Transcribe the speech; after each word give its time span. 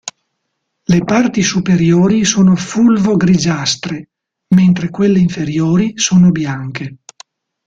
Le 0.85 1.03
parti 1.03 1.43
superiori 1.43 2.25
sono 2.25 2.55
fulvo-grigiastre, 2.55 4.09
mentre 4.55 4.89
quelle 4.89 5.19
inferiori 5.19 5.91
sono 5.99 6.31
bianche. 6.31 6.95